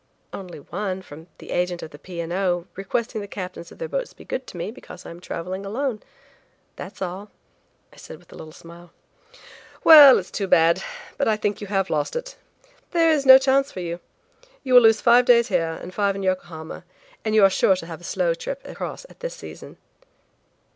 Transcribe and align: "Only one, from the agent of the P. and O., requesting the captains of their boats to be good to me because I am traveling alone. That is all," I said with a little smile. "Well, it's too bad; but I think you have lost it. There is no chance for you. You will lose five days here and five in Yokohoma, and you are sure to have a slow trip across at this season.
"Only 0.33 0.59
one, 0.59 1.03
from 1.03 1.27
the 1.37 1.51
agent 1.51 1.83
of 1.83 1.91
the 1.91 1.99
P. 1.99 2.21
and 2.21 2.33
O., 2.33 2.65
requesting 2.75 3.21
the 3.21 3.27
captains 3.27 3.71
of 3.71 3.77
their 3.77 3.87
boats 3.87 4.09
to 4.09 4.15
be 4.15 4.25
good 4.25 4.47
to 4.47 4.57
me 4.57 4.71
because 4.71 5.05
I 5.05 5.11
am 5.11 5.19
traveling 5.19 5.63
alone. 5.63 6.01
That 6.77 6.93
is 6.93 7.03
all," 7.03 7.29
I 7.93 7.97
said 7.97 8.17
with 8.17 8.33
a 8.33 8.35
little 8.35 8.51
smile. 8.51 8.89
"Well, 9.83 10.17
it's 10.17 10.31
too 10.31 10.47
bad; 10.47 10.81
but 11.19 11.27
I 11.27 11.37
think 11.37 11.61
you 11.61 11.67
have 11.67 11.91
lost 11.91 12.15
it. 12.15 12.35
There 12.89 13.11
is 13.11 13.27
no 13.27 13.37
chance 13.37 13.71
for 13.71 13.81
you. 13.81 13.99
You 14.63 14.73
will 14.73 14.81
lose 14.81 15.01
five 15.01 15.25
days 15.25 15.49
here 15.49 15.77
and 15.79 15.93
five 15.93 16.15
in 16.15 16.23
Yokohoma, 16.23 16.83
and 17.23 17.35
you 17.35 17.43
are 17.43 17.49
sure 17.51 17.75
to 17.75 17.85
have 17.85 18.01
a 18.01 18.03
slow 18.03 18.33
trip 18.33 18.63
across 18.67 19.05
at 19.07 19.19
this 19.19 19.35
season. 19.35 19.77